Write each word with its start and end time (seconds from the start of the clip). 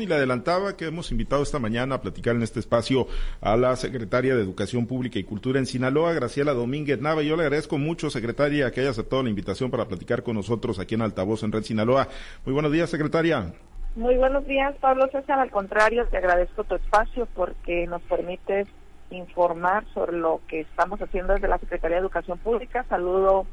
y 0.00 0.06
le 0.06 0.14
adelantaba 0.14 0.76
que 0.76 0.86
hemos 0.86 1.10
invitado 1.10 1.42
esta 1.42 1.58
mañana 1.58 1.96
a 1.96 2.00
platicar 2.00 2.36
en 2.36 2.42
este 2.42 2.60
espacio 2.60 3.06
a 3.40 3.56
la 3.56 3.76
secretaria 3.76 4.34
de 4.34 4.42
Educación 4.42 4.86
Pública 4.86 5.18
y 5.18 5.24
Cultura 5.24 5.58
en 5.58 5.66
Sinaloa, 5.66 6.12
Graciela 6.12 6.52
Domínguez 6.52 7.00
Nava. 7.00 7.22
Yo 7.22 7.36
le 7.36 7.44
agradezco 7.44 7.78
mucho, 7.78 8.10
secretaria, 8.10 8.70
que 8.70 8.80
haya 8.80 8.90
aceptado 8.90 9.22
la 9.22 9.30
invitación 9.30 9.70
para 9.70 9.86
platicar 9.86 10.22
con 10.22 10.36
nosotros 10.36 10.78
aquí 10.78 10.94
en 10.94 11.02
Altavoz 11.02 11.42
en 11.42 11.52
Red 11.52 11.62
Sinaloa. 11.62 12.08
Muy 12.44 12.52
buenos 12.52 12.72
días, 12.72 12.90
secretaria. 12.90 13.52
Muy 13.94 14.16
buenos 14.16 14.46
días, 14.46 14.74
Pablo 14.80 15.08
César. 15.10 15.38
Al 15.38 15.50
contrario, 15.50 16.06
te 16.10 16.18
agradezco 16.18 16.64
tu 16.64 16.74
espacio 16.74 17.26
porque 17.34 17.86
nos 17.86 18.02
permite 18.02 18.66
informar 19.10 19.84
sobre 19.94 20.18
lo 20.18 20.40
que 20.48 20.60
estamos 20.60 21.00
haciendo 21.00 21.32
desde 21.32 21.48
la 21.48 21.58
Secretaría 21.58 21.96
de 21.96 22.02
Educación 22.02 22.38
Pública. 22.38 22.84
Saludo 22.88 23.46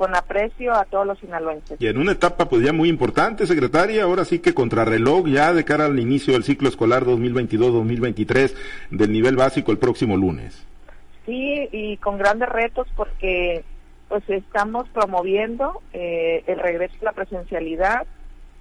con 0.00 0.16
aprecio 0.16 0.72
a 0.72 0.86
todos 0.86 1.06
los 1.06 1.18
sinaloenses. 1.18 1.78
Y 1.78 1.86
en 1.86 1.98
una 1.98 2.12
etapa 2.12 2.48
pues 2.48 2.64
ya 2.64 2.72
muy 2.72 2.88
importante, 2.88 3.46
secretaria, 3.46 4.04
ahora 4.04 4.24
sí 4.24 4.38
que 4.38 4.54
contrarreloj 4.54 5.26
ya 5.26 5.52
de 5.52 5.62
cara 5.62 5.84
al 5.84 6.00
inicio 6.00 6.32
del 6.32 6.42
ciclo 6.42 6.70
escolar 6.70 7.04
2022-2023 7.04 8.54
del 8.92 9.12
nivel 9.12 9.36
básico 9.36 9.72
el 9.72 9.76
próximo 9.76 10.16
lunes. 10.16 10.66
Sí, 11.26 11.68
y 11.70 11.98
con 11.98 12.16
grandes 12.16 12.48
retos 12.48 12.88
porque 12.96 13.62
pues 14.08 14.22
estamos 14.30 14.88
promoviendo 14.88 15.82
eh, 15.92 16.44
el 16.46 16.60
regreso 16.60 16.94
a 17.02 17.04
la 17.04 17.12
presencialidad, 17.12 18.06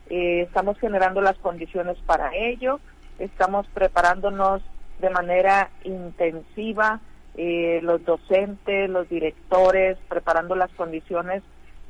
eh, 0.09 0.41
estamos 0.41 0.77
generando 0.77 1.21
las 1.21 1.37
condiciones 1.37 1.95
para 2.05 2.35
ello, 2.35 2.81
estamos 3.17 3.65
preparándonos 3.73 4.61
de 4.99 5.09
manera 5.09 5.69
intensiva 5.85 6.99
eh, 7.35 7.79
los 7.83 8.03
docentes, 8.05 8.89
los 8.89 9.07
directores, 9.09 9.97
preparando 10.07 10.55
las 10.55 10.71
condiciones 10.71 11.43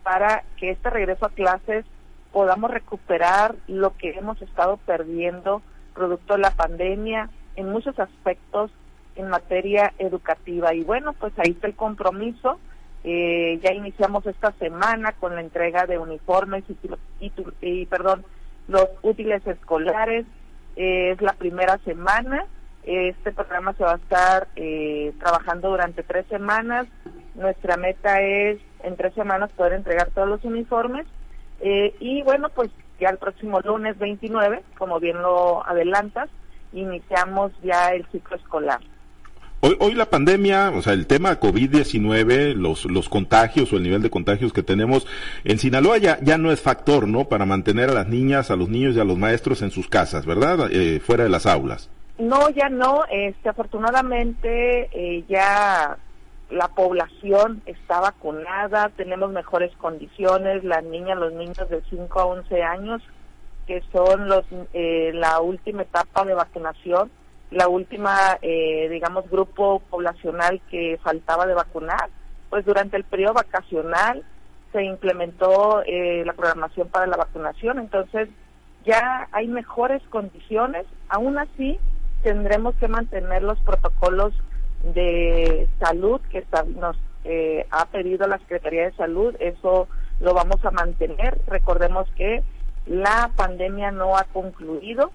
para 0.03 0.43
que 0.57 0.71
este 0.71 0.89
regreso 0.89 1.25
a 1.25 1.29
clases 1.29 1.85
podamos 2.31 2.71
recuperar 2.71 3.55
lo 3.67 3.95
que 3.98 4.12
hemos 4.12 4.41
estado 4.41 4.77
perdiendo 4.77 5.62
producto 5.93 6.35
de 6.35 6.39
la 6.39 6.52
pandemia 6.52 7.29
en 7.55 7.70
muchos 7.70 7.98
aspectos 7.99 8.71
en 9.15 9.27
materia 9.29 9.93
educativa. 9.98 10.73
Y 10.73 10.84
bueno, 10.84 11.13
pues 11.13 11.34
ahí 11.37 11.51
está 11.51 11.67
el 11.67 11.76
compromiso. 11.76 12.60
Eh, 13.04 13.60
ya 13.63 13.73
iniciamos 13.73 14.26
esta 14.26 14.51
semana 14.54 15.13
con 15.13 15.35
la 15.35 15.41
entrega 15.41 15.85
de 15.85 15.98
uniformes 15.98 16.63
y, 17.20 17.32
y, 17.62 17.85
perdón, 17.87 18.23
los 18.67 18.87
útiles 19.01 19.45
escolares. 19.45 20.26
Eh, 20.76 21.12
es 21.12 21.21
la 21.21 21.34
primera 21.34 21.77
semana 21.79 22.45
este 22.84 23.32
programa 23.32 23.74
se 23.74 23.84
va 23.84 23.94
a 23.94 23.98
estar 23.98 24.48
eh, 24.55 25.13
trabajando 25.20 25.70
durante 25.70 26.04
tres 26.04 26.26
semanas. 26.27 26.88
Nuestra 27.35 27.77
meta 27.77 28.22
es 28.22 28.60
en 28.84 28.96
tres 28.96 29.13
semanas 29.13 29.52
poder 29.55 29.74
entregar 29.74 30.10
todos 30.12 30.27
los 30.27 30.44
uniformes. 30.44 31.05
Eh, 31.62 31.94
y 32.00 32.22
bueno, 32.24 32.50
pues 32.50 32.70
ya 33.00 33.10
el 33.10 33.18
próximo 33.18 33.60
lunes 33.62 33.98
29, 33.98 34.63
como 34.77 35.00
bien 35.00 35.22
lo 35.22 35.66
adelantas, 35.68 36.30
iniciamos 36.74 37.52
ya 37.63 37.90
el 37.90 38.05
ciclo 38.12 38.38
escolar. 38.38 38.80
Hoy, 39.62 39.76
hoy 39.80 39.94
la 39.94 40.10
pandemia, 40.10 40.72
o 40.72 40.82
sea, 40.82 40.94
el 40.94 41.05
tema 41.05 41.38
COVID-19, 41.38 42.54
los, 42.54 42.85
los 42.85 43.10
contagios 43.10 43.74
o 43.74 43.76
el 43.76 43.84
nivel 43.84 44.02
de 44.02 44.10
contagios 44.10 44.54
que 44.54 44.63
tenemos 44.63 45.05
en 45.44 45.60
Sinaloa 45.60 45.98
ya, 45.98 46.18
ya 46.22 46.38
no 46.38 46.52
es 46.54 46.62
factor, 46.62 47.10
¿no? 47.10 47.26
Para 47.26 47.46
mantener 47.46 47.90
a 47.90 47.94
las 47.94 48.07
niñas, 48.07 48.52
a 48.52 48.55
los 48.55 48.70
niños 48.70 48.96
y 48.96 49.02
a 49.02 49.04
los 49.04 49.18
maestros 49.18 49.62
en 49.62 49.72
sus 49.72 49.90
casas, 49.90 50.26
¿verdad? 50.26 50.70
Eh, 50.72 51.02
fuera 51.02 51.26
de 51.26 51.30
las 51.30 51.46
aulas. 51.46 51.90
No, 52.20 52.49
ya 52.49 52.67
no. 52.67 53.05
Este, 53.09 53.48
afortunadamente 53.48 54.89
eh, 54.91 55.23
ya 55.29 55.98
la 56.49 56.67
población 56.67 57.61
está 57.65 58.01
vacunada, 58.01 58.89
tenemos 58.98 59.31
mejores 59.31 59.71
condiciones, 59.77 60.63
las 60.65 60.84
niñas, 60.84 61.17
los 61.17 61.31
niños 61.31 61.70
de 61.70 61.81
5 61.89 62.20
a 62.20 62.26
11 62.26 62.61
años, 62.61 63.01
que 63.67 63.81
son 63.93 64.28
los 64.28 64.44
eh, 64.73 65.11
la 65.13 65.39
última 65.39 65.84
etapa 65.84 66.25
de 66.25 66.34
vacunación, 66.34 67.09
la 67.51 67.69
última, 67.69 68.38
eh, 68.41 68.89
digamos, 68.89 69.29
grupo 69.29 69.79
poblacional 69.89 70.59
que 70.69 71.00
faltaba 71.01 71.45
de 71.45 71.53
vacunar, 71.53 72.09
pues 72.50 72.66
durante 72.66 72.97
el 72.97 73.06
periodo 73.06 73.35
vacacional 73.35 74.25
se 74.73 74.83
implementó 74.83 75.81
la 75.88 76.33
programación 76.33 76.89
para 76.89 77.07
la 77.07 77.17
vacunación, 77.17 77.79
entonces 77.79 78.29
ya 78.85 79.27
hay 79.31 79.47
mejores 79.47 80.01
condiciones, 80.09 80.85
aún 81.09 81.39
así 81.39 81.79
tendremos 82.22 82.75
que 82.75 82.88
mantener 82.88 83.44
los 83.44 83.59
protocolos 83.59 84.34
de 84.84 85.68
salud 85.80 86.22
que 86.31 86.46
nos 86.75 86.97
eh, 87.25 87.66
ha 87.69 87.85
pedido 87.88 88.28
la 88.28 88.40
Secretaría 88.40 88.85
de 88.85 88.94
Salud, 88.94 89.35
eso 89.40 89.88
lo 90.19 90.34
vamos 90.34 90.63
a 90.63 90.72
mantener. 90.72 91.38
Recordemos 91.47 92.07
que 92.16 92.44
la 92.85 93.31
pandemia 93.35 93.91
no 93.91 94.18
ha 94.18 94.24
concluido, 94.24 95.12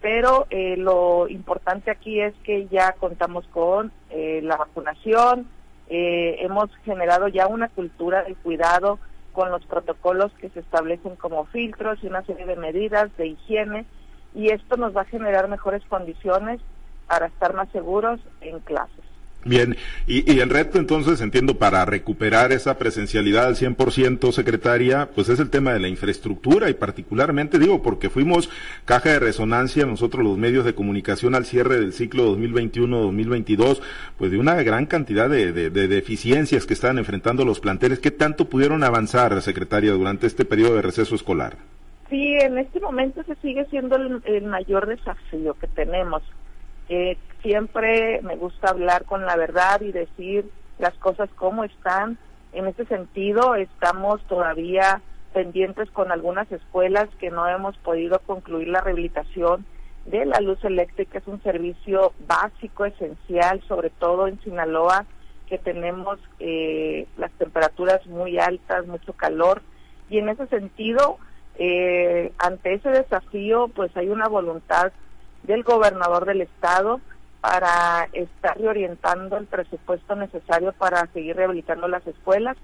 pero 0.00 0.46
eh, 0.50 0.76
lo 0.76 1.28
importante 1.28 1.90
aquí 1.90 2.20
es 2.20 2.34
que 2.44 2.68
ya 2.68 2.92
contamos 2.92 3.46
con 3.48 3.92
eh, 4.10 4.40
la 4.42 4.56
vacunación, 4.56 5.48
hemos 5.90 6.68
generado 6.84 7.28
ya 7.28 7.46
una 7.46 7.68
cultura 7.68 8.22
de 8.22 8.34
cuidado 8.34 8.98
con 9.32 9.50
los 9.50 9.64
protocolos 9.64 10.30
que 10.34 10.50
se 10.50 10.60
establecen 10.60 11.16
como 11.16 11.46
filtros 11.46 11.98
y 12.02 12.08
una 12.08 12.22
serie 12.26 12.44
de 12.44 12.56
medidas 12.56 13.08
de 13.16 13.28
higiene 13.28 13.86
y 14.34 14.50
esto 14.50 14.76
nos 14.76 14.96
va 14.96 15.02
a 15.02 15.06
generar 15.06 15.48
mejores 15.48 15.82
condiciones 15.88 16.60
para 17.06 17.26
estar 17.26 17.54
más 17.54 17.68
seguros 17.70 18.20
en 18.40 18.60
clases. 18.60 19.08
Bien, 19.44 19.76
y, 20.06 20.40
el 20.40 20.50
reto 20.50 20.78
entonces, 20.78 21.20
entiendo, 21.20 21.58
para 21.58 21.84
recuperar 21.84 22.50
esa 22.50 22.76
presencialidad 22.76 23.46
al 23.46 23.54
100%, 23.54 24.32
secretaria, 24.32 25.10
pues 25.14 25.28
es 25.28 25.38
el 25.38 25.48
tema 25.48 25.72
de 25.72 25.78
la 25.78 25.88
infraestructura 25.88 26.68
y 26.68 26.74
particularmente, 26.74 27.58
digo, 27.58 27.80
porque 27.80 28.10
fuimos 28.10 28.50
caja 28.84 29.10
de 29.10 29.20
resonancia 29.20 29.86
nosotros 29.86 30.24
los 30.24 30.36
medios 30.36 30.64
de 30.64 30.74
comunicación 30.74 31.36
al 31.36 31.46
cierre 31.46 31.78
del 31.78 31.92
ciclo 31.92 32.36
2021-2022, 32.36 33.80
pues 34.18 34.32
de 34.32 34.38
una 34.38 34.60
gran 34.62 34.86
cantidad 34.86 35.30
de, 35.30 35.70
deficiencias 35.70 36.66
que 36.66 36.74
estaban 36.74 36.98
enfrentando 36.98 37.44
los 37.44 37.60
planteles. 37.60 38.00
¿Qué 38.00 38.10
tanto 38.10 38.50
pudieron 38.50 38.82
avanzar, 38.82 39.40
secretaria, 39.40 39.92
durante 39.92 40.26
este 40.26 40.44
periodo 40.44 40.74
de 40.74 40.82
receso 40.82 41.14
escolar? 41.14 41.56
Sí, 42.08 42.36
en 42.36 42.56
este 42.56 42.80
momento 42.80 43.22
se 43.24 43.34
sigue 43.36 43.66
siendo 43.66 43.96
el, 43.96 44.42
mayor 44.44 44.86
desafío 44.86 45.54
que 45.54 45.66
tenemos. 45.66 46.22
Eh, 46.88 47.18
siempre 47.42 48.22
me 48.22 48.36
gusta 48.36 48.70
hablar 48.70 49.04
con 49.04 49.26
la 49.26 49.36
verdad 49.36 49.82
y 49.82 49.92
decir 49.92 50.50
las 50.78 50.94
cosas 50.94 51.28
como 51.36 51.64
están. 51.64 52.16
En 52.54 52.66
ese 52.66 52.86
sentido, 52.86 53.54
estamos 53.56 54.22
todavía 54.26 55.02
pendientes 55.34 55.90
con 55.90 56.10
algunas 56.10 56.50
escuelas 56.50 57.08
que 57.18 57.30
no 57.30 57.46
hemos 57.46 57.76
podido 57.78 58.20
concluir 58.20 58.68
la 58.68 58.80
rehabilitación 58.80 59.66
de 60.06 60.24
la 60.24 60.40
luz 60.40 60.64
eléctrica. 60.64 61.18
Es 61.18 61.26
un 61.26 61.42
servicio 61.42 62.14
básico, 62.26 62.86
esencial, 62.86 63.62
sobre 63.68 63.90
todo 63.90 64.28
en 64.28 64.40
Sinaloa, 64.40 65.04
que 65.46 65.58
tenemos 65.58 66.18
eh, 66.40 67.06
las 67.18 67.30
temperaturas 67.32 68.06
muy 68.06 68.38
altas, 68.38 68.86
mucho 68.86 69.12
calor. 69.12 69.60
Y 70.08 70.16
en 70.18 70.30
ese 70.30 70.46
sentido, 70.46 71.18
eh, 71.58 72.32
ante 72.38 72.74
ese 72.74 72.90
desafío, 72.90 73.68
pues 73.68 73.94
hay 73.96 74.08
una 74.08 74.28
voluntad 74.28 74.92
del 75.42 75.64
gobernador 75.64 76.24
del 76.24 76.42
estado 76.42 77.00
para 77.40 78.08
estar 78.12 78.56
reorientando 78.58 79.36
el 79.36 79.46
presupuesto 79.46 80.14
necesario 80.16 80.72
para 80.72 81.06
seguir 81.12 81.36
rehabilitando 81.36 81.88
las 81.88 82.06
escuelas. 82.06 82.56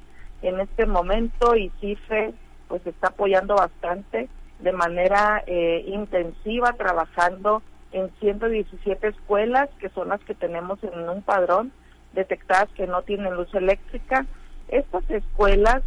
En 0.42 0.60
este 0.60 0.86
momento 0.86 1.56
ICIFE 1.56 2.34
pues 2.68 2.86
está 2.86 3.08
apoyando 3.08 3.56
bastante 3.56 4.28
de 4.60 4.72
manera 4.72 5.42
eh, 5.46 5.84
intensiva, 5.88 6.72
trabajando 6.72 7.62
en 7.92 8.10
117 8.20 9.08
escuelas, 9.08 9.68
que 9.78 9.88
son 9.90 10.08
las 10.08 10.20
que 10.22 10.34
tenemos 10.34 10.82
en 10.82 11.08
un 11.08 11.22
padrón, 11.22 11.72
detectadas 12.12 12.68
que 12.70 12.86
no 12.86 13.02
tienen 13.02 13.34
luz 13.34 13.52
eléctrica. 13.54 14.26
Estas 14.68 15.08
escuelas 15.10 15.82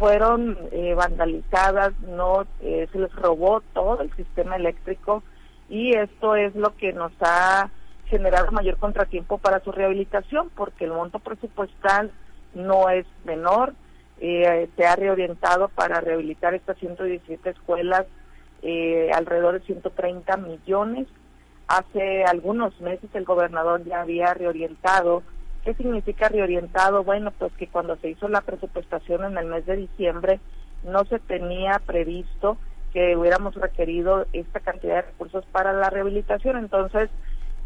fueron 0.00 0.56
eh, 0.72 0.94
vandalizadas, 0.94 1.92
no 2.00 2.46
eh, 2.62 2.88
se 2.90 2.98
les 2.98 3.14
robó 3.14 3.60
todo 3.74 4.00
el 4.00 4.10
sistema 4.16 4.56
eléctrico 4.56 5.22
y 5.68 5.94
esto 5.94 6.36
es 6.36 6.54
lo 6.56 6.74
que 6.74 6.94
nos 6.94 7.12
ha 7.20 7.68
generado 8.06 8.50
mayor 8.50 8.78
contratiempo 8.78 9.36
para 9.36 9.60
su 9.60 9.72
rehabilitación 9.72 10.50
porque 10.56 10.86
el 10.86 10.92
monto 10.92 11.18
presupuestal 11.18 12.10
no 12.54 12.88
es 12.88 13.04
menor, 13.26 13.74
eh, 14.20 14.70
se 14.74 14.86
ha 14.86 14.96
reorientado 14.96 15.68
para 15.68 16.00
rehabilitar 16.00 16.54
estas 16.54 16.78
117 16.78 17.50
escuelas 17.50 18.06
alrededor 19.14 19.58
de 19.60 19.66
130 19.66 20.36
millones. 20.38 21.08
Hace 21.66 22.24
algunos 22.24 22.78
meses 22.80 23.08
el 23.14 23.24
gobernador 23.24 23.84
ya 23.84 24.00
había 24.00 24.32
reorientado 24.32 25.22
¿Qué 25.64 25.74
significa 25.74 26.28
reorientado? 26.28 27.04
Bueno, 27.04 27.32
pues 27.32 27.52
que 27.54 27.66
cuando 27.66 27.96
se 27.96 28.10
hizo 28.10 28.28
la 28.28 28.40
presupuestación 28.40 29.24
en 29.24 29.36
el 29.36 29.46
mes 29.46 29.66
de 29.66 29.76
diciembre 29.76 30.40
no 30.84 31.04
se 31.04 31.18
tenía 31.18 31.80
previsto 31.84 32.56
que 32.92 33.16
hubiéramos 33.16 33.54
requerido 33.54 34.26
esta 34.32 34.60
cantidad 34.60 34.96
de 34.96 35.02
recursos 35.02 35.44
para 35.52 35.72
la 35.72 35.90
rehabilitación. 35.90 36.56
Entonces, 36.56 37.10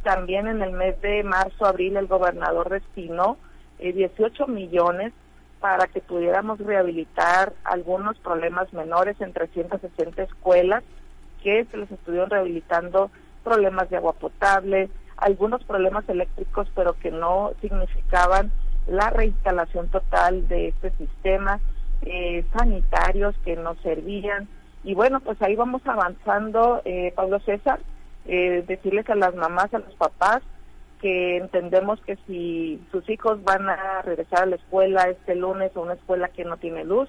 también 0.02 0.48
en 0.48 0.62
el 0.62 0.72
mes 0.72 1.00
de 1.00 1.22
marzo, 1.22 1.66
abril, 1.66 1.96
el 1.96 2.06
gobernador 2.06 2.68
destinó 2.68 3.38
18 3.78 4.44
eh, 4.44 4.50
millones 4.50 5.12
para 5.60 5.86
que 5.86 6.00
pudiéramos 6.00 6.58
rehabilitar 6.58 7.54
algunos 7.64 8.18
problemas 8.18 8.72
menores 8.72 9.18
en 9.20 9.32
360 9.32 10.22
escuelas 10.22 10.84
que 11.42 11.64
se 11.66 11.76
les 11.76 11.90
estuvieron 11.90 12.28
rehabilitando 12.28 13.10
problemas 13.42 13.88
de 13.88 13.96
agua 13.96 14.12
potable, 14.12 14.90
algunos 15.16 15.62
problemas 15.64 16.08
eléctricos, 16.08 16.68
pero 16.74 16.98
que 16.98 17.10
no 17.10 17.52
significaban 17.60 18.50
la 18.86 19.10
reinstalación 19.10 19.88
total 19.88 20.46
de 20.48 20.68
este 20.68 20.90
sistema, 20.92 21.60
eh, 22.02 22.44
sanitarios 22.56 23.34
que 23.44 23.56
no 23.56 23.74
servían. 23.82 24.48
Y 24.82 24.94
bueno, 24.94 25.20
pues 25.20 25.40
ahí 25.40 25.56
vamos 25.56 25.82
avanzando, 25.86 26.82
eh, 26.84 27.12
Pablo 27.16 27.40
César, 27.40 27.80
eh, 28.26 28.64
decirles 28.66 29.08
a 29.08 29.14
las 29.14 29.34
mamás, 29.34 29.72
a 29.72 29.78
los 29.78 29.94
papás, 29.94 30.42
que 31.00 31.36
entendemos 31.36 32.00
que 32.00 32.16
si 32.26 32.82
sus 32.90 33.08
hijos 33.10 33.42
van 33.44 33.68
a 33.68 34.00
regresar 34.02 34.44
a 34.44 34.46
la 34.46 34.56
escuela 34.56 35.10
este 35.10 35.34
lunes 35.34 35.70
o 35.74 35.82
una 35.82 35.94
escuela 35.94 36.28
que 36.28 36.44
no 36.44 36.56
tiene 36.56 36.84
luz, 36.84 37.08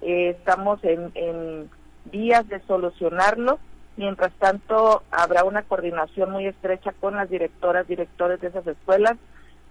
eh, 0.00 0.36
estamos 0.38 0.82
en, 0.84 1.10
en 1.14 1.68
vías 2.04 2.48
de 2.48 2.60
solucionarlo. 2.66 3.58
Mientras 3.96 4.32
tanto, 4.38 5.02
habrá 5.10 5.44
una 5.44 5.62
coordinación 5.62 6.30
muy 6.30 6.46
estrecha 6.46 6.92
con 7.00 7.16
las 7.16 7.28
directoras, 7.28 7.86
directores 7.86 8.40
de 8.40 8.48
esas 8.48 8.66
escuelas 8.66 9.16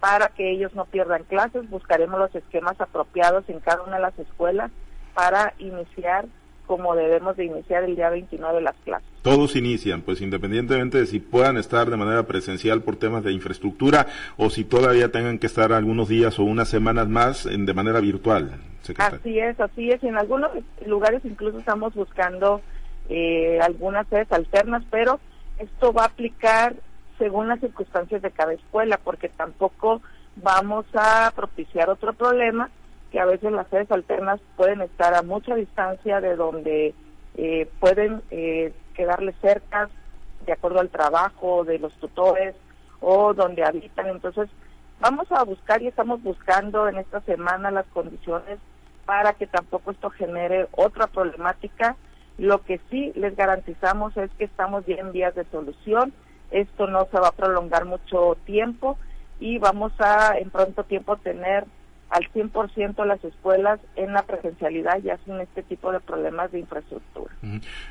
para 0.00 0.28
que 0.28 0.50
ellos 0.50 0.74
no 0.74 0.84
pierdan 0.84 1.24
clases. 1.24 1.68
Buscaremos 1.70 2.18
los 2.18 2.34
esquemas 2.34 2.80
apropiados 2.80 3.48
en 3.48 3.60
cada 3.60 3.82
una 3.82 3.96
de 3.96 4.02
las 4.02 4.18
escuelas 4.18 4.70
para 5.14 5.54
iniciar 5.58 6.26
como 6.66 6.94
debemos 6.94 7.36
de 7.36 7.44
iniciar 7.44 7.84
el 7.84 7.96
día 7.96 8.08
29 8.08 8.62
las 8.62 8.74
clases. 8.84 9.08
Todos 9.22 9.56
inician, 9.56 10.00
pues 10.02 10.20
independientemente 10.20 10.98
de 10.98 11.06
si 11.06 11.20
puedan 11.20 11.56
estar 11.56 11.90
de 11.90 11.96
manera 11.96 12.22
presencial 12.22 12.82
por 12.82 12.96
temas 12.96 13.24
de 13.24 13.32
infraestructura 13.32 14.06
o 14.36 14.48
si 14.48 14.64
todavía 14.64 15.12
tengan 15.12 15.38
que 15.38 15.46
estar 15.46 15.72
algunos 15.72 16.08
días 16.08 16.38
o 16.38 16.44
unas 16.44 16.68
semanas 16.68 17.08
más 17.08 17.46
en, 17.46 17.66
de 17.66 17.74
manera 17.74 18.00
virtual. 18.00 18.52
Así 18.96 19.38
es, 19.38 19.60
así 19.60 19.90
es. 19.90 20.02
En 20.02 20.16
algunos 20.16 20.50
lugares 20.86 21.22
incluso 21.24 21.58
estamos 21.58 21.94
buscando 21.94 22.60
eh, 23.08 23.58
algunas 23.60 24.06
sedes 24.08 24.30
alternas, 24.32 24.82
pero 24.90 25.20
esto 25.58 25.92
va 25.92 26.02
a 26.02 26.06
aplicar 26.06 26.74
según 27.18 27.48
las 27.48 27.60
circunstancias 27.60 28.22
de 28.22 28.30
cada 28.30 28.52
escuela, 28.52 28.98
porque 29.02 29.28
tampoco 29.28 30.00
vamos 30.36 30.86
a 30.94 31.32
propiciar 31.34 31.90
otro 31.90 32.12
problema 32.14 32.70
que 33.10 33.20
a 33.20 33.26
veces 33.26 33.52
las 33.52 33.68
sedes 33.68 33.90
alternas 33.90 34.40
pueden 34.56 34.80
estar 34.80 35.14
a 35.14 35.22
mucha 35.22 35.54
distancia 35.54 36.20
de 36.20 36.34
donde 36.34 36.94
eh, 37.36 37.68
pueden 37.78 38.22
eh, 38.30 38.72
quedarles 38.94 39.34
cerca 39.40 39.90
de 40.46 40.52
acuerdo 40.52 40.80
al 40.80 40.88
trabajo 40.88 41.64
de 41.64 41.78
los 41.78 41.92
tutores 41.94 42.54
o 43.00 43.34
donde 43.34 43.64
habitan. 43.64 44.08
Entonces, 44.08 44.48
vamos 45.00 45.30
a 45.30 45.44
buscar 45.44 45.82
y 45.82 45.88
estamos 45.88 46.22
buscando 46.22 46.88
en 46.88 46.96
esta 46.96 47.20
semana 47.20 47.70
las 47.70 47.86
condiciones 47.86 48.58
para 49.04 49.34
que 49.34 49.46
tampoco 49.46 49.90
esto 49.90 50.10
genere 50.10 50.68
otra 50.72 51.06
problemática. 51.06 51.96
Lo 52.38 52.62
que 52.62 52.80
sí 52.90 53.12
les 53.14 53.36
garantizamos 53.36 54.16
es 54.16 54.30
que 54.38 54.44
estamos 54.44 54.84
bien 54.86 55.00
en 55.00 55.12
vías 55.12 55.34
de 55.34 55.44
solución. 55.44 56.12
Esto 56.50 56.86
no 56.86 57.06
se 57.10 57.18
va 57.18 57.28
a 57.28 57.32
prolongar 57.32 57.84
mucho 57.84 58.36
tiempo 58.44 58.98
y 59.40 59.58
vamos 59.58 59.92
a 59.98 60.38
en 60.38 60.50
pronto 60.50 60.84
tiempo 60.84 61.16
tener 61.16 61.64
al 62.12 62.30
100% 62.30 63.06
las 63.06 63.24
escuelas 63.24 63.80
en 63.96 64.12
la 64.12 64.22
presencialidad 64.22 64.98
ya 65.02 65.18
sin 65.24 65.40
este 65.40 65.62
tipo 65.62 65.90
de 65.90 65.98
problemas 66.00 66.52
de 66.52 66.58
infraestructura. 66.58 67.34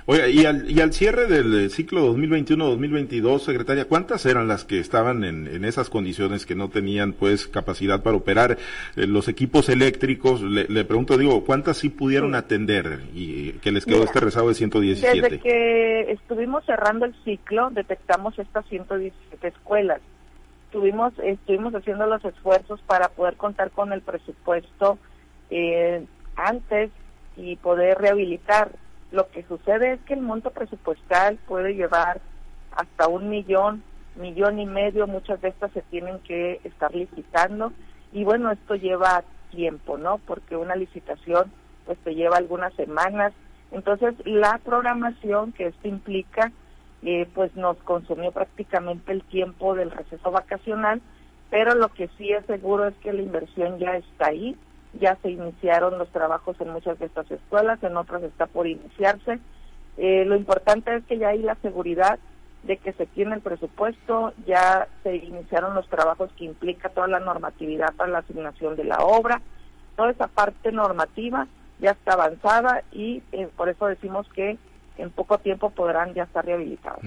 Oiga, 0.05 0.27
y 0.27 0.45
al, 0.45 0.69
y 0.69 0.79
al 0.79 0.93
cierre 0.93 1.25
del 1.25 1.65
eh, 1.65 1.69
ciclo 1.69 2.13
2021-2022, 2.15 3.39
secretaria, 3.39 3.85
¿cuántas 3.85 4.27
eran 4.27 4.47
las 4.47 4.63
que 4.63 4.79
estaban 4.79 5.23
en, 5.23 5.47
en, 5.47 5.65
esas 5.65 5.89
condiciones 5.89 6.45
que 6.45 6.53
no 6.53 6.69
tenían 6.69 7.13
pues 7.13 7.47
capacidad 7.47 8.03
para 8.03 8.15
operar 8.15 8.59
eh, 8.95 9.07
los 9.07 9.27
equipos 9.27 9.69
eléctricos? 9.69 10.43
Le, 10.43 10.85
pregunto, 10.85 11.17
digo, 11.17 11.43
¿cuántas 11.43 11.77
sí 11.77 11.89
pudieron 11.89 12.35
atender 12.35 12.99
y 13.15 13.53
que 13.53 13.71
les 13.71 13.87
quedó 13.87 14.03
este 14.03 14.19
rezago 14.19 14.49
de 14.49 14.53
117? 14.53 15.19
Desde 15.19 15.39
que 15.39 16.11
estuvimos 16.11 16.63
cerrando 16.65 17.05
el 17.05 17.15
ciclo, 17.23 17.71
detectamos 17.71 18.37
estas 18.37 18.67
117 18.67 19.47
escuelas 19.47 19.99
estuvimos, 20.71 21.11
estuvimos 21.21 21.75
haciendo 21.75 22.07
los 22.07 22.23
esfuerzos 22.23 22.79
para 22.87 23.09
poder 23.09 23.35
contar 23.35 23.71
con 23.71 23.91
el 23.91 24.01
presupuesto 24.01 24.97
eh, 25.49 26.05
antes 26.37 26.91
y 27.35 27.57
poder 27.57 27.97
rehabilitar. 27.97 28.71
Lo 29.11 29.27
que 29.27 29.43
sucede 29.43 29.93
es 29.93 30.01
que 30.03 30.13
el 30.13 30.21
monto 30.21 30.51
presupuestal 30.51 31.37
puede 31.45 31.75
llevar 31.75 32.21
hasta 32.71 33.09
un 33.09 33.29
millón, 33.29 33.83
millón 34.15 34.59
y 34.59 34.65
medio, 34.65 35.07
muchas 35.07 35.41
de 35.41 35.49
estas 35.49 35.73
se 35.73 35.81
tienen 35.81 36.19
que 36.19 36.61
estar 36.63 36.95
licitando 36.95 37.73
y 38.13 38.23
bueno, 38.23 38.49
esto 38.49 38.75
lleva 38.75 39.25
tiempo, 39.49 39.97
¿no? 39.97 40.19
Porque 40.19 40.55
una 40.55 40.77
licitación 40.77 41.51
pues 41.85 41.97
te 41.99 42.15
lleva 42.15 42.37
algunas 42.37 42.73
semanas. 42.75 43.33
Entonces, 43.71 44.15
la 44.23 44.57
programación 44.63 45.51
que 45.51 45.67
esto 45.67 45.89
implica 45.89 46.53
eh, 47.03 47.27
pues 47.33 47.55
nos 47.55 47.77
consumió 47.77 48.31
prácticamente 48.31 49.11
el 49.11 49.23
tiempo 49.23 49.75
del 49.75 49.91
receso 49.91 50.31
vacacional, 50.31 51.01
pero 51.49 51.75
lo 51.75 51.89
que 51.89 52.09
sí 52.17 52.31
es 52.31 52.45
seguro 52.45 52.87
es 52.87 52.95
que 53.01 53.13
la 53.13 53.21
inversión 53.21 53.79
ya 53.79 53.97
está 53.97 54.27
ahí, 54.27 54.55
ya 54.99 55.17
se 55.21 55.31
iniciaron 55.31 55.97
los 55.97 56.09
trabajos 56.09 56.59
en 56.59 56.69
muchas 56.69 56.99
de 56.99 57.05
estas 57.05 57.29
escuelas, 57.31 57.81
en 57.83 57.97
otras 57.97 58.23
está 58.23 58.45
por 58.45 58.67
iniciarse. 58.67 59.39
Eh, 59.97 60.25
lo 60.25 60.35
importante 60.35 60.95
es 60.95 61.03
que 61.05 61.17
ya 61.17 61.29
hay 61.29 61.39
la 61.39 61.55
seguridad 61.55 62.19
de 62.63 62.77
que 62.77 62.93
se 62.93 63.07
tiene 63.07 63.35
el 63.35 63.41
presupuesto, 63.41 64.33
ya 64.45 64.87
se 65.03 65.15
iniciaron 65.15 65.73
los 65.73 65.87
trabajos 65.87 66.31
que 66.37 66.45
implica 66.45 66.89
toda 66.89 67.07
la 67.07 67.19
normatividad 67.19 67.93
para 67.95 68.11
la 68.11 68.19
asignación 68.19 68.75
de 68.75 68.83
la 68.83 68.99
obra, 68.99 69.41
toda 69.95 70.11
esa 70.11 70.27
parte 70.27 70.71
normativa 70.71 71.47
ya 71.79 71.91
está 71.91 72.13
avanzada 72.13 72.83
y 72.91 73.23
eh, 73.31 73.49
por 73.57 73.69
eso 73.69 73.87
decimos 73.87 74.27
que 74.33 74.57
en 75.01 75.09
poco 75.09 75.37
tiempo 75.39 75.69
podrán 75.71 76.13
ya 76.13 76.23
estar 76.23 76.45
rehabilitados. 76.45 77.03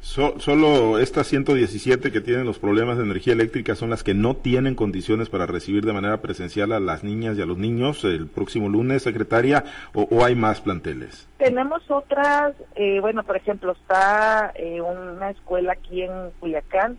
solo 0.00 0.98
estas 0.98 1.26
117 1.26 2.12
que 2.12 2.20
tienen 2.20 2.46
los 2.46 2.58
problemas 2.58 2.98
de 2.98 3.04
energía 3.04 3.32
eléctrica 3.32 3.74
son 3.74 3.90
las 3.90 4.04
que 4.04 4.14
no 4.14 4.36
tienen 4.36 4.74
condiciones 4.74 5.28
para 5.28 5.46
recibir 5.46 5.84
de 5.84 5.92
manera 5.92 6.18
presencial 6.18 6.72
a 6.72 6.80
las 6.80 7.04
niñas 7.04 7.38
y 7.38 7.42
a 7.42 7.46
los 7.46 7.58
niños 7.58 8.04
el 8.04 8.26
próximo 8.26 8.68
lunes, 8.68 9.02
secretaria, 9.02 9.64
o, 9.94 10.24
hay 10.24 10.34
más 10.34 10.60
planteles? 10.60 11.28
Tenemos 11.38 11.82
otras, 11.90 12.54
eh, 12.74 13.00
bueno, 13.00 13.22
por 13.24 13.36
ejemplo, 13.36 13.72
está 13.72 14.52
eh, 14.54 14.80
una 14.80 15.30
escuela 15.30 15.72
aquí 15.72 16.02
en 16.02 16.30
Culiacán 16.38 16.98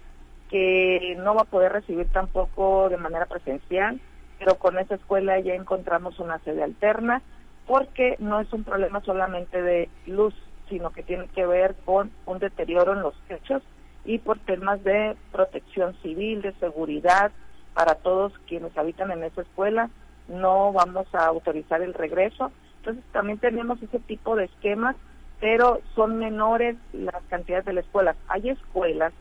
que 0.49 1.15
no 1.19 1.35
va 1.35 1.43
a 1.43 1.45
poder 1.45 1.71
recibir 1.71 2.07
tampoco 2.07 2.89
de 2.89 2.97
manera 2.97 3.25
presencial, 3.25 4.01
pero 4.37 4.55
con 4.55 4.77
esa 4.79 4.95
escuela 4.95 5.39
ya 5.39 5.53
encontramos 5.53 6.19
una 6.19 6.39
sede 6.39 6.63
alterna 6.63 7.21
porque 7.67 8.15
no 8.19 8.39
es 8.39 8.51
un 8.53 8.63
problema 8.63 9.01
solamente 9.01 9.61
de 9.61 9.89
luz, 10.05 10.33
sino 10.69 10.91
que 10.91 11.03
tiene 11.03 11.27
que 11.27 11.45
ver 11.45 11.75
con 11.85 12.11
un 12.25 12.39
deterioro 12.39 12.93
en 12.93 13.01
los 13.01 13.15
techos 13.27 13.61
y 14.05 14.19
por 14.19 14.39
temas 14.39 14.83
de 14.83 15.15
protección 15.31 15.95
civil, 16.01 16.41
de 16.41 16.53
seguridad 16.53 17.31
para 17.73 17.95
todos 17.95 18.33
quienes 18.47 18.75
habitan 18.77 19.11
en 19.11 19.23
esa 19.23 19.41
escuela. 19.41 19.89
No 20.27 20.71
vamos 20.73 21.07
a 21.13 21.25
autorizar 21.25 21.81
el 21.81 21.93
regreso. 21.93 22.51
Entonces 22.77 23.03
también 23.11 23.37
tenemos 23.37 23.81
ese 23.83 23.99
tipo 23.99 24.35
de 24.35 24.45
esquemas, 24.45 24.95
pero 25.39 25.81
son 25.95 26.17
menores 26.17 26.75
las 26.93 27.21
cantidades 27.29 27.65
de 27.65 27.73
la 27.73 27.81
escuela. 27.81 28.15
Hay 28.27 28.49
escuelas 28.49 29.13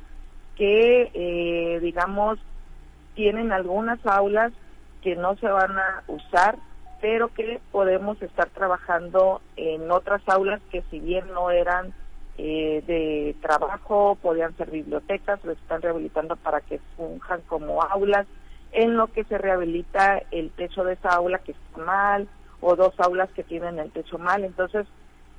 que, 0.57 1.11
eh, 1.15 1.81
digamos, 1.81 2.39
tienen 3.15 3.53
algunas 3.53 4.05
aulas 4.07 4.53
que 5.03 5.17
no 5.17 5.37
se 5.37 5.47
van 5.47 5.79
a 5.79 6.03
usar 6.07 6.57
pero 7.01 7.29
que 7.29 7.61
podemos 7.73 8.21
estar 8.23 8.49
trabajando 8.51 9.41
en 9.57 9.91
otras 9.91 10.23
aulas 10.29 10.61
que 10.71 10.83
si 10.91 11.01
bien 11.01 11.33
no 11.33 11.51
eran 11.51 11.93
eh, 12.37 12.83
de 12.87 13.37
trabajo, 13.41 14.17
podían 14.21 14.57
ser 14.57 14.71
bibliotecas, 14.71 15.43
lo 15.45 15.53
están 15.53 15.83
rehabilitando 15.83 16.37
para 16.37 16.61
que 16.61 16.81
funjan 16.97 17.41
como 17.49 17.83
aulas, 17.83 18.27
en 18.73 18.97
lo 18.97 19.09
que 19.09 19.25
se 19.25 19.39
rehabilita 19.39 20.23
el 20.31 20.51
techo 20.51 20.85
de 20.85 20.95
esa 20.95 21.11
aula 21.11 21.39
que 21.39 21.53
está 21.53 21.79
mal, 21.83 22.29
o 22.61 22.77
dos 22.77 22.95
aulas 22.99 23.31
que 23.33 23.43
tienen 23.43 23.79
el 23.79 23.91
techo 23.91 24.19
mal. 24.19 24.45
Entonces, 24.45 24.87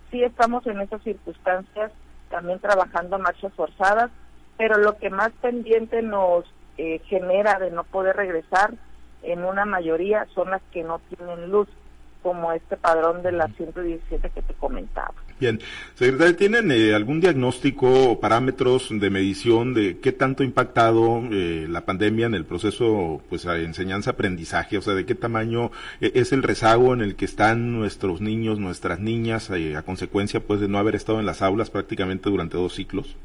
sí 0.10 0.24
estamos 0.24 0.65
en 0.68 0.82
esas 0.82 1.01
circunstancias 1.03 1.91
también 2.30 2.60
trabajando 2.60 3.20
marchas 3.20 3.53
forzadas, 3.53 4.10
pero 4.58 4.77
lo 4.77 4.98
que 4.98 5.10
más 5.10 5.32
pendiente 5.41 6.01
nos 6.01 6.46
eh, 6.77 7.00
genera 7.06 7.60
de 7.60 7.72
no 7.72 7.84
poder 7.84 8.15
regresar 8.15 8.74
en 9.24 9.44
una 9.44 9.66
mayoría 9.66 10.28
son 10.34 10.51
las 10.51 10.62
que 10.72 10.84
no 10.84 11.00
tienen 11.10 11.50
luz, 11.50 11.68
como 12.22 12.51
este 12.51 12.78
padrón 12.78 13.24
de 13.24 13.32
las 13.32 13.51
117 13.56 14.30
que 14.30 14.42
te 14.42 14.54
comentaba. 14.54 15.13
Bien, 15.40 15.60
secretaria, 15.96 16.36
¿tienen 16.38 16.72
eh, 16.72 16.94
algún 16.94 17.20
diagnóstico 17.20 18.12
o 18.12 18.20
parámetros 18.20 18.90
de 18.92 19.10
medición 19.10 19.74
de 19.74 20.00
qué 20.00 20.12
tanto 20.12 20.44
ha 20.44 20.46
impactado 20.46 21.24
eh, 21.32 21.66
la 21.68 21.84
pandemia 21.84 22.28
en 22.28 22.36
el 22.36 22.46
proceso 22.46 23.22
pues 23.28 23.46
enseñanza-aprendizaje? 23.46 24.78
O 24.78 24.82
sea, 24.84 24.94
¿de 24.94 25.06
qué 25.06 25.16
tamaño 25.16 25.72
eh, 26.00 26.12
es 26.13 26.32
el 26.32 26.44
rezago 26.44 26.94
en 26.94 27.01
el 27.01 27.16
que 27.16 27.25
están 27.25 27.74
nuestros 27.74 28.22
niños, 28.22 28.60
nuestras 28.60 29.00
niñas 29.00 29.50
a 29.50 29.82
consecuencia 29.82 30.42
pues 30.42 30.60
de 30.60 30.68
no 30.68 30.78
haber 30.78 30.96
estado 30.96 31.20
en 31.20 31.25
las 31.25 31.42
aulas 31.42 31.72
prácticamente 31.72 32.30
durante 32.30 32.58
dos 32.58 32.75
ciclos? 32.75 33.16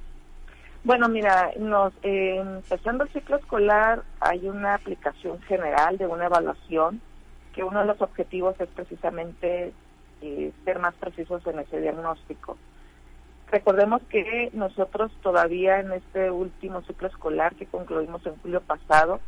Bueno, 0.86 1.08
mira, 1.08 1.50
nos, 1.58 1.92
eh, 2.04 2.36
empezando 2.36 3.02
el 3.02 3.10
ciclo 3.10 3.38
escolar 3.38 4.04
hay 4.20 4.46
una 4.46 4.74
aplicación 4.74 5.42
general 5.42 5.98
de 5.98 6.06
una 6.06 6.26
evaluación 6.26 7.00
que 7.56 7.64
uno 7.64 7.80
de 7.80 7.86
los 7.86 8.00
objetivos 8.00 8.54
es 8.60 8.68
precisamente 8.68 9.72
eh, 10.22 10.52
ser 10.64 10.78
más 10.78 10.94
precisos 10.94 11.44
en 11.48 11.58
ese 11.58 11.80
diagnóstico. 11.80 12.56
Recordemos 13.50 14.00
que 14.08 14.50
nosotros 14.52 15.10
todavía 15.24 15.80
en 15.80 15.90
este 15.90 16.30
último 16.30 16.82
ciclo 16.82 17.08
escolar 17.08 17.56
que 17.56 17.66
concluimos 17.66 18.24
en 18.24 18.36
julio 18.36 18.60
pasado, 18.60 19.18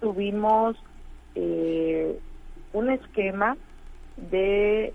tuvimos 0.00 0.74
eh, 1.34 2.18
un 2.72 2.88
esquema 2.88 3.58
de 4.16 4.94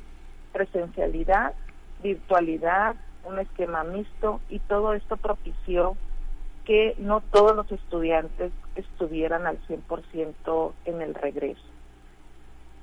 presencialidad, 0.54 1.54
virtualidad, 2.02 2.96
un 3.26 3.40
esquema 3.40 3.84
mixto 3.84 4.42
y 4.50 4.60
todo 4.60 4.94
esto 4.94 5.18
propició 5.18 5.96
que 6.66 6.96
no 7.00 7.22
todos 7.22 7.56
los 7.56 7.72
estudiantes 7.72 8.52
estuvieran 8.76 9.48
al 9.48 9.60
100% 9.68 10.74
en 10.86 11.02
el 11.02 11.16
regreso. 11.16 11.64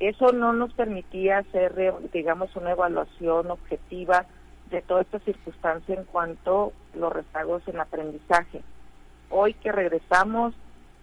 Eso 0.01 0.33
no 0.33 0.53
nos 0.53 0.73
permitía 0.75 1.39
hacer, 1.39 1.75
digamos, 2.13 2.55
una 2.57 2.73
evaluación 2.73 3.51
objetiva 3.51 4.27
de 4.71 4.83
toda 4.83 5.03
esta 5.03 5.21
circunstancia 5.21 5.95
en 5.95 6.05
cuanto 6.05 6.73
a 6.95 6.99
los 6.99 7.13
rezagos 7.13 7.63
en 7.67 7.81
aprendizaje. 7.81 8.63
Hoy 9.31 9.55
que 9.55 9.73
regresamos, 9.73 10.53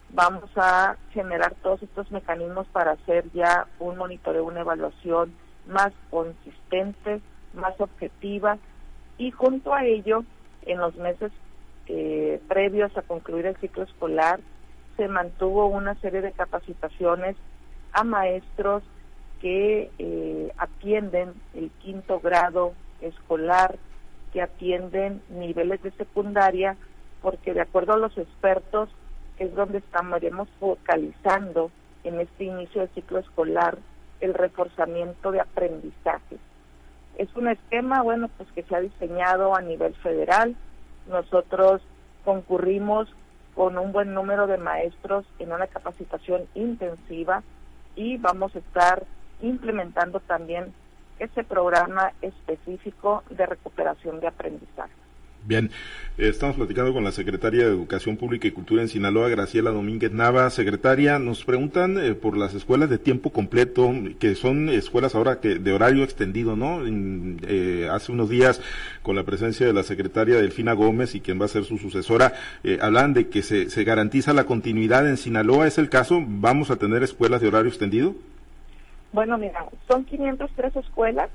vamos 0.10 0.50
a 0.58 0.98
generar 1.12 1.56
todos 1.63 1.82
estos 1.82 2.12
mecanismos 2.12 2.68
para 2.68 2.92
hacer 2.92 3.25
ya 3.34 3.66
un 3.80 3.98
monitoreo, 3.98 4.46
una 4.46 4.60
evaluación 4.60 5.34
más 5.68 5.92
consistente, 6.12 7.22
más 7.54 7.80
objetiva 7.80 8.58
y 9.17 9.32
junto 9.32 9.74
a 9.74 9.86
ello, 9.86 10.24
en 10.65 10.79
los 10.79 10.96
meses 10.96 11.32
eh, 11.88 12.41
previos 12.48 12.96
a 12.98 13.01
concluir 13.01 13.46
el 13.46 13.58
ciclo 13.58 13.84
escolar, 13.84 14.39
se 14.98 15.08
mantuvo 15.08 15.67
una 15.67 15.96
serie 15.96 16.22
de 16.22 16.32
capacitaciones 16.32 17.36
a 17.91 18.03
maestros 18.03 18.84
que 19.41 19.91
eh, 20.00 20.51
atienden 20.58 21.34
el 21.53 21.70
quinto 21.82 22.20
grado 22.20 22.74
escolar, 23.01 23.77
que 24.32 24.41
atienden 24.41 25.22
niveles 25.29 25.82
de 25.84 25.91
secundaria, 25.91 26.77
porque 27.22 27.53
de 27.53 27.62
acuerdo 27.62 27.93
a 27.93 27.98
los 27.98 28.17
expertos 28.17 28.89
es 29.38 29.53
donde 29.53 29.79
estamos 29.79 30.48
focalizando 30.60 31.72
en 32.03 32.20
este 32.20 32.46
inicio 32.46 32.82
del 32.82 32.89
ciclo 32.91 33.20
escolar 33.20 33.77
el 34.22 34.34
reforzamiento 34.34 35.32
de 35.32 35.41
aprendizaje. 35.41 36.38
Es 37.17 37.34
un 37.36 37.48
esquema, 37.48 38.01
bueno, 38.01 38.29
pues 38.38 38.50
que 38.53 38.63
se 38.63 38.75
ha 38.75 38.79
diseñado 38.79 39.55
a 39.55 39.62
nivel 39.62 39.93
federal. 39.96 40.55
Nosotros 41.08 41.82
concurrimos 42.25 43.08
con 43.55 43.77
un 43.77 43.91
buen 43.91 44.13
número 44.13 44.48
de 44.48 44.58
maestros 44.58 45.25
en 45.39 45.51
una 45.51 45.67
capacitación 45.67 46.48
intensiva 46.55 47.43
y 47.96 48.17
vamos 48.17 48.55
a 48.55 48.60
estar 48.60 49.05
implementando 49.41 50.20
también 50.22 50.74
ese 51.20 51.43
programa 51.43 52.13
específico 52.22 53.24
de 53.29 53.46
recuperación 53.46 54.20
de 54.20 54.27
aprendizaje. 54.27 55.02
Bien, 55.46 55.72
estamos 56.18 56.56
platicando 56.56 56.94
con 56.94 57.04
la 57.04 57.12
secretaria 57.12 57.66
de 57.66 57.72
Educación 57.72 58.16
Pública 58.16 58.48
y 58.48 58.52
Cultura 58.52 58.82
en 58.82 58.88
Sinaloa, 58.88 59.28
Graciela 59.28 59.72
Domínguez 59.72 60.14
Nava. 60.14 60.50
Secretaria, 60.50 61.20
nos 61.20 61.44
preguntan 61.44 61.98
eh, 61.98 62.14
por 62.14 62.38
las 62.38 62.54
escuelas 62.54 62.90
de 62.90 62.98
tiempo 62.98 63.30
completo, 63.32 63.92
que 64.20 64.36
son 64.36 64.70
escuelas 64.70 65.16
ahora 65.16 65.42
que 65.42 65.56
de 65.56 65.74
horario 65.74 66.06
extendido, 66.06 66.56
¿no? 66.56 66.80
Eh, 66.86 67.90
hace 67.92 68.14
unos 68.14 68.30
días, 68.30 68.62
con 69.02 69.18
la 69.18 69.24
presencia 69.24 69.68
de 69.68 69.74
la 69.74 69.84
secretaria 69.84 70.38
Delfina 70.38 70.72
Gómez 70.72 71.14
y 71.14 71.20
quien 71.20 71.42
va 71.42 71.46
a 71.46 71.50
ser 71.50 71.66
su 71.66 71.78
sucesora, 71.78 72.32
eh, 72.64 72.80
hablan 72.82 73.14
de 73.14 73.28
que 73.28 73.42
se, 73.42 73.70
se 73.70 73.84
garantiza 73.84 74.32
la 74.32 74.46
continuidad 74.46 75.10
en 75.10 75.18
Sinaloa. 75.18 75.68
¿Es 75.68 75.78
el 75.78 75.90
caso? 75.90 76.24
¿Vamos 76.26 76.72
a 76.72 76.78
tener 76.78 77.04
escuelas 77.04 77.42
de 77.42 77.50
horario 77.50 77.68
extendido? 77.68 78.16
Bueno, 79.12 79.38
mira, 79.38 79.66
son 79.90 80.06
503 80.06 80.78
escuelas 80.78 81.30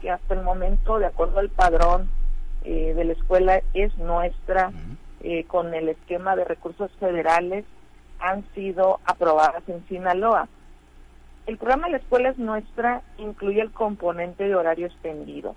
que 0.00 0.10
hasta 0.10 0.34
el 0.34 0.42
momento, 0.42 0.98
de 0.98 1.06
acuerdo 1.06 1.38
al 1.38 1.48
padrón 1.48 2.10
eh, 2.64 2.94
de 2.94 3.04
la 3.04 3.12
escuela, 3.12 3.62
es 3.74 3.96
nuestra, 3.98 4.72
eh, 5.20 5.44
con 5.44 5.74
el 5.74 5.88
esquema 5.88 6.36
de 6.36 6.44
recursos 6.44 6.90
federales, 6.98 7.64
han 8.18 8.44
sido 8.54 9.00
aprobadas 9.04 9.62
en 9.68 9.86
Sinaloa. 9.88 10.48
El 11.46 11.58
programa 11.58 11.86
de 11.86 11.92
la 11.92 11.98
escuela 11.98 12.30
es 12.30 12.38
nuestra 12.38 13.02
incluye 13.18 13.60
el 13.60 13.72
componente 13.72 14.44
de 14.44 14.54
horario 14.54 14.86
extendido. 14.86 15.56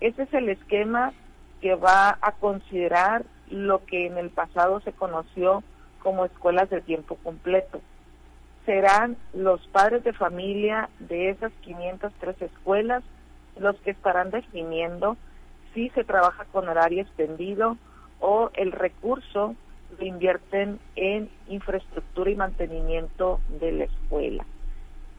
Ese 0.00 0.22
es 0.22 0.32
el 0.34 0.48
esquema 0.48 1.12
que 1.60 1.74
va 1.74 2.18
a 2.20 2.32
considerar 2.32 3.24
lo 3.50 3.84
que 3.84 4.06
en 4.06 4.16
el 4.16 4.30
pasado 4.30 4.80
se 4.80 4.92
conoció 4.92 5.62
como 6.02 6.24
escuelas 6.24 6.70
de 6.70 6.80
tiempo 6.80 7.16
completo 7.16 7.80
serán 8.64 9.16
los 9.32 9.60
padres 9.68 10.04
de 10.04 10.12
familia 10.12 10.88
de 11.00 11.30
esas 11.30 11.52
503 11.62 12.42
escuelas 12.42 13.02
los 13.58 13.76
que 13.80 13.90
estarán 13.90 14.30
definiendo 14.30 15.16
si 15.74 15.88
se 15.90 16.04
trabaja 16.04 16.44
con 16.46 16.68
horario 16.68 17.02
extendido 17.02 17.76
o 18.20 18.50
el 18.54 18.72
recurso 18.72 19.54
lo 19.98 20.06
invierten 20.06 20.78
en 20.96 21.28
infraestructura 21.48 22.30
y 22.30 22.36
mantenimiento 22.36 23.40
de 23.60 23.72
la 23.72 23.84
escuela. 23.84 24.46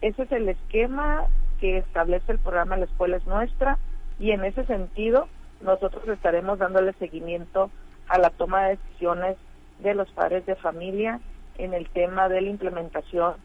Ese 0.02 0.24
es 0.24 0.32
el 0.32 0.50
esquema 0.50 1.28
que 1.60 1.78
establece 1.78 2.32
el 2.32 2.40
programa 2.40 2.78
La 2.78 2.86
Escuela 2.86 3.18
es 3.18 3.26
Nuestra 3.26 3.78
y 4.20 4.32
en 4.32 4.44
ese 4.44 4.66
sentido 4.66 5.28
nosotros 5.62 6.08
estaremos 6.08 6.60
dándole 6.60 6.94
seguimiento 6.94 7.70
a 8.08 8.18
la 8.18 8.30
toma 8.32 8.64
de 8.64 8.78
decisiones 8.78 9.38
de 9.80 9.94
los 9.94 10.10
padres 10.12 10.46
de 10.46 10.56
familia 10.56 11.20
en 11.58 11.74
el 11.74 11.88
tema 11.90 12.30
de 12.30 12.42
la 12.42 12.50
implementación 12.50 13.36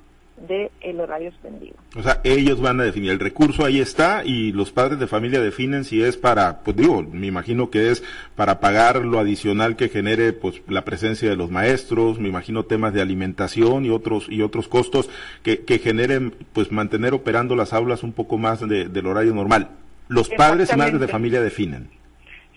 del 0.46 0.70
el 0.80 1.00
horario 1.00 1.28
extendido. 1.28 1.74
O 1.96 2.02
sea, 2.02 2.20
ellos 2.24 2.60
van 2.60 2.80
a 2.80 2.84
definir 2.84 3.10
el 3.10 3.20
recurso, 3.20 3.64
ahí 3.64 3.80
está, 3.80 4.22
y 4.24 4.52
los 4.52 4.70
padres 4.70 4.98
de 4.98 5.06
familia 5.06 5.40
definen 5.40 5.84
si 5.84 6.02
es 6.02 6.16
para, 6.16 6.60
pues 6.60 6.76
digo, 6.76 7.02
me 7.02 7.26
imagino 7.26 7.70
que 7.70 7.90
es 7.90 8.04
para 8.36 8.60
pagar 8.60 9.04
lo 9.04 9.18
adicional 9.18 9.76
que 9.76 9.88
genere 9.88 10.32
pues 10.32 10.62
la 10.68 10.84
presencia 10.84 11.28
de 11.28 11.36
los 11.36 11.50
maestros, 11.50 12.18
me 12.18 12.28
imagino 12.28 12.64
temas 12.64 12.92
de 12.92 13.02
alimentación 13.02 13.84
y 13.84 13.90
otros 13.90 14.26
y 14.28 14.42
otros 14.42 14.68
costos 14.68 15.10
que, 15.42 15.64
que 15.64 15.78
generen 15.78 16.34
pues 16.52 16.70
mantener 16.70 17.14
operando 17.14 17.56
las 17.56 17.72
aulas 17.72 18.02
un 18.02 18.12
poco 18.12 18.38
más 18.38 18.66
de, 18.66 18.88
del 18.88 19.06
horario 19.06 19.34
normal. 19.34 19.70
Los 20.08 20.28
padres 20.28 20.72
y 20.72 20.76
madres 20.76 21.00
de 21.00 21.08
familia 21.08 21.40
definen. 21.42 21.90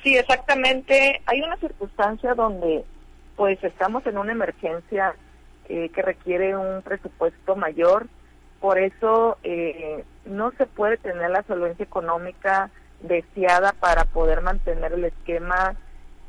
Sí, 0.04 0.16
exactamente. 0.16 1.22
Hay 1.26 1.42
una 1.42 1.58
circunstancia 1.58 2.34
donde 2.34 2.84
pues 3.36 3.62
estamos 3.64 4.06
en 4.06 4.18
una 4.18 4.32
emergencia 4.32 5.16
eh, 5.70 5.90
que 5.90 6.02
requiere 6.02 6.56
un 6.56 6.82
presupuesto 6.82 7.56
mayor. 7.56 8.08
Por 8.60 8.78
eso 8.78 9.38
eh, 9.44 10.04
no 10.26 10.52
se 10.52 10.66
puede 10.66 10.98
tener 10.98 11.30
la 11.32 11.44
solvencia 11.44 11.84
económica 11.84 12.70
deseada 13.02 13.74
para 13.74 14.06
poder 14.06 14.42
mantener 14.42 14.94
el 14.94 15.06
esquema 15.06 15.76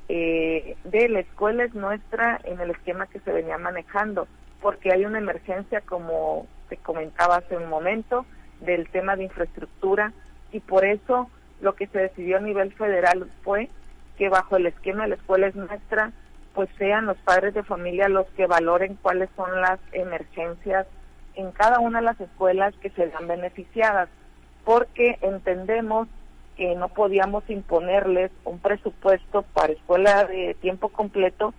eh, 0.08 0.76
de 0.84 1.08
la 1.08 1.20
escuela 1.20 1.64
es 1.64 1.74
nuestra 1.74 2.40
en 2.44 2.60
el 2.60 2.70
esquema 2.70 3.06
que 3.06 3.20
se 3.20 3.32
venía 3.32 3.56
manejando, 3.58 4.26
porque 4.60 4.92
hay 4.92 5.04
una 5.04 5.18
emergencia, 5.18 5.80
como 5.80 6.46
te 6.68 6.76
comentaba 6.76 7.36
hace 7.36 7.56
un 7.56 7.68
momento, 7.68 8.26
del 8.60 8.88
tema 8.90 9.16
de 9.16 9.24
infraestructura 9.24 10.12
y 10.52 10.60
por 10.60 10.84
eso 10.84 11.30
lo 11.60 11.74
que 11.74 11.86
se 11.86 11.98
decidió 11.98 12.36
a 12.36 12.40
nivel 12.40 12.72
federal 12.74 13.30
fue 13.42 13.70
que 14.18 14.28
bajo 14.28 14.56
el 14.56 14.66
esquema 14.66 15.04
de 15.04 15.10
la 15.10 15.14
escuela 15.14 15.46
es 15.46 15.54
nuestra 15.54 16.12
pues 16.54 16.68
sean 16.78 17.06
los 17.06 17.16
padres 17.18 17.54
de 17.54 17.62
familia 17.62 18.08
los 18.08 18.26
que 18.36 18.46
valoren 18.46 18.98
cuáles 19.00 19.28
son 19.36 19.60
las 19.60 19.78
emergencias 19.92 20.86
en 21.34 21.50
cada 21.52 21.80
una 21.80 22.00
de 22.00 22.04
las 22.04 22.20
escuelas 22.20 22.74
que 22.80 22.90
se 22.90 23.08
dan 23.08 23.26
beneficiadas, 23.26 24.08
porque 24.64 25.18
entendemos 25.22 26.08
que 26.56 26.74
no 26.76 26.88
podíamos 26.88 27.48
imponerles 27.48 28.30
un 28.44 28.58
presupuesto 28.58 29.42
para 29.54 29.72
escuela 29.72 30.24
de 30.24 30.54
tiempo 30.60 30.90
completo 30.90 31.54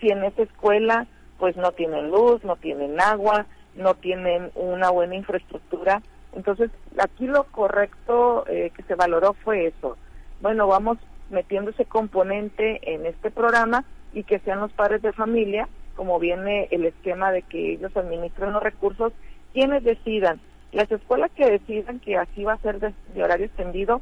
si 0.00 0.08
en 0.08 0.24
esa 0.24 0.42
escuela 0.42 1.06
pues 1.38 1.56
no 1.56 1.72
tienen 1.72 2.10
luz, 2.10 2.42
no 2.44 2.56
tienen 2.56 3.00
agua, 3.00 3.46
no 3.74 3.94
tienen 3.94 4.50
una 4.54 4.90
buena 4.90 5.16
infraestructura. 5.16 6.00
Entonces, 6.34 6.70
aquí 6.98 7.26
lo 7.26 7.44
correcto 7.44 8.44
eh, 8.48 8.70
que 8.74 8.82
se 8.84 8.94
valoró 8.94 9.34
fue 9.34 9.66
eso. 9.66 9.98
Bueno, 10.40 10.66
vamos 10.66 10.98
metiendo 11.30 11.72
ese 11.72 11.84
componente 11.84 12.94
en 12.94 13.04
este 13.04 13.30
programa 13.30 13.84
y 14.16 14.24
que 14.24 14.38
sean 14.38 14.60
los 14.60 14.72
padres 14.72 15.02
de 15.02 15.12
familia, 15.12 15.68
como 15.94 16.18
viene 16.18 16.68
el 16.70 16.86
esquema 16.86 17.30
de 17.32 17.42
que 17.42 17.74
ellos 17.74 17.94
administren 17.94 18.50
los 18.54 18.62
recursos, 18.62 19.12
quienes 19.52 19.84
decidan. 19.84 20.40
Las 20.72 20.90
escuelas 20.90 21.30
que 21.36 21.50
decidan 21.50 22.00
que 22.00 22.16
así 22.16 22.42
va 22.42 22.54
a 22.54 22.62
ser 22.62 22.80
de, 22.80 23.22
horario 23.22 23.44
extendido 23.44 24.00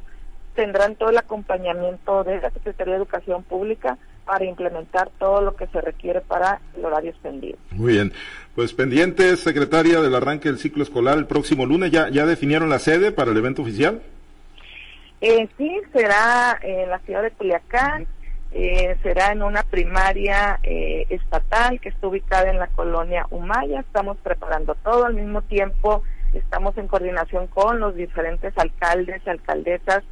tendrán 0.55 0.95
todo 0.95 1.09
el 1.09 1.17
acompañamiento 1.17 2.23
de 2.23 2.39
la 2.39 2.49
Secretaría 2.49 2.93
de 2.93 2.99
Educación 2.99 3.43
Pública 3.43 3.97
para 4.25 4.45
implementar 4.45 5.09
todo 5.19 5.41
lo 5.41 5.57
que 5.57 5.67
se 5.67 5.81
requiere 5.81 6.21
para 6.21 6.61
el 6.77 6.85
horario 6.85 7.11
extendido. 7.11 7.57
Muy 7.71 7.93
bien. 7.93 8.13
Pues 8.55 8.71
pendientes, 8.71 9.41
secretaria 9.41 9.99
del 9.99 10.15
arranque 10.15 10.47
del 10.47 10.59
ciclo 10.59 10.81
escolar 10.81 11.17
el 11.17 11.27
próximo 11.27 11.65
lunes, 11.65 11.91
¿ya, 11.91 12.07
ya 12.07 12.25
definieron 12.25 12.69
la 12.69 12.79
sede 12.79 13.11
para 13.11 13.31
el 13.31 13.37
evento 13.37 13.63
oficial? 13.63 14.01
Eh, 15.19 15.49
sí, 15.57 15.81
será 15.91 16.57
en 16.61 16.89
la 16.89 16.99
ciudad 16.99 17.21
de 17.21 17.31
Culiacán. 17.31 18.07
Eh, 18.57 18.95
será 19.03 19.33
en 19.33 19.43
una 19.43 19.63
primaria 19.63 20.61
eh, 20.63 21.07
estatal 21.09 21.81
que 21.81 21.89
está 21.89 22.07
ubicada 22.07 22.49
en 22.49 22.57
la 22.57 22.67
colonia 22.67 23.27
Humaya. 23.29 23.81
Estamos 23.81 24.15
preparando 24.23 24.75
todo 24.75 25.03
al 25.03 25.13
mismo 25.13 25.41
tiempo, 25.41 26.03
estamos 26.31 26.77
en 26.77 26.87
coordinación 26.87 27.47
con 27.47 27.81
los 27.81 27.95
diferentes 27.95 28.57
alcaldes 28.57 29.21
y 29.25 29.29
alcaldesas 29.29 30.05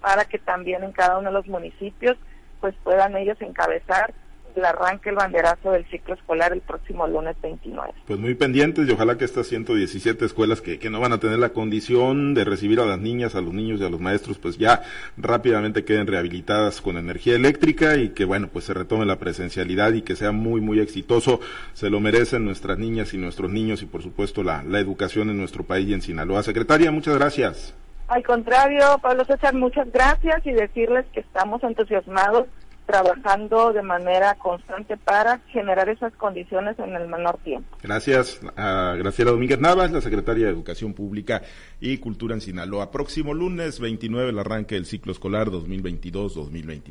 para 0.00 0.24
que 0.24 0.38
también 0.38 0.82
en 0.82 0.92
cada 0.92 1.18
uno 1.18 1.28
de 1.28 1.34
los 1.34 1.46
municipios 1.46 2.16
pues 2.62 2.74
puedan 2.84 3.18
ellos 3.18 3.36
encabezar 3.42 4.14
el 4.56 4.64
arranque 4.64 5.10
el 5.10 5.16
banderazo 5.16 5.72
del 5.72 5.84
ciclo 5.86 6.14
escolar 6.14 6.52
el 6.52 6.60
próximo 6.60 7.06
lunes 7.06 7.36
29. 7.42 7.92
Pues 8.06 8.18
muy 8.18 8.34
pendientes 8.34 8.88
y 8.88 8.92
ojalá 8.92 9.16
que 9.16 9.24
estas 9.24 9.46
117 9.46 10.24
escuelas 10.24 10.60
que, 10.60 10.78
que 10.78 10.90
no 10.90 11.00
van 11.00 11.12
a 11.12 11.18
tener 11.18 11.38
la 11.38 11.50
condición 11.50 12.34
de 12.34 12.44
recibir 12.44 12.80
a 12.80 12.86
las 12.86 12.98
niñas, 12.98 13.34
a 13.34 13.40
los 13.40 13.52
niños 13.52 13.80
y 13.80 13.84
a 13.84 13.90
los 13.90 14.00
maestros, 14.00 14.38
pues 14.38 14.58
ya 14.58 14.82
rápidamente 15.16 15.84
queden 15.84 16.06
rehabilitadas 16.06 16.80
con 16.80 16.96
energía 16.96 17.34
eléctrica 17.36 17.96
y 17.96 18.10
que 18.10 18.24
bueno, 18.24 18.48
pues 18.52 18.64
se 18.64 18.74
retome 18.74 19.06
la 19.06 19.18
presencialidad 19.18 19.92
y 19.92 20.02
que 20.02 20.16
sea 20.16 20.32
muy, 20.32 20.60
muy 20.60 20.80
exitoso. 20.80 21.40
Se 21.72 21.90
lo 21.90 22.00
merecen 22.00 22.44
nuestras 22.44 22.78
niñas 22.78 23.14
y 23.14 23.18
nuestros 23.18 23.50
niños 23.50 23.82
y 23.82 23.86
por 23.86 24.02
supuesto 24.02 24.42
la, 24.42 24.62
la 24.62 24.80
educación 24.80 25.30
en 25.30 25.38
nuestro 25.38 25.64
país 25.64 25.88
y 25.88 25.94
en 25.94 26.02
Sinaloa. 26.02 26.42
Secretaria, 26.42 26.90
muchas 26.90 27.16
gracias. 27.16 27.74
Al 28.08 28.24
contrario, 28.24 28.98
Pablo 29.00 29.24
César, 29.24 29.54
muchas 29.54 29.90
gracias 29.92 30.44
y 30.44 30.50
decirles 30.50 31.06
que 31.12 31.20
estamos 31.20 31.62
entusiasmados 31.62 32.48
trabajando 32.90 33.72
de 33.72 33.82
manera 33.82 34.34
constante 34.34 34.96
para 34.96 35.38
generar 35.52 35.88
esas 35.88 36.12
condiciones 36.14 36.76
en 36.80 36.94
el 36.96 37.06
menor 37.06 37.38
tiempo. 37.38 37.76
Gracias 37.82 38.40
a 38.56 38.96
Graciela 38.98 39.30
Domínguez 39.30 39.60
Navas, 39.60 39.92
la 39.92 40.00
secretaria 40.00 40.46
de 40.46 40.52
Educación 40.52 40.92
Pública 40.92 41.42
y 41.80 41.98
Cultura 41.98 42.34
en 42.34 42.40
Sinaloa. 42.40 42.90
Próximo 42.90 43.32
lunes 43.32 43.78
29 43.78 44.30
el 44.30 44.38
arranque 44.40 44.74
del 44.74 44.86
ciclo 44.86 45.12
escolar 45.12 45.48
2022-2023. 45.50 46.82